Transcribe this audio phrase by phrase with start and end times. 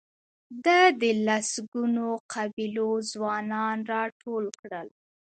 [0.65, 4.87] ده د لسګونو قبیلو ځوانان راټول کړل.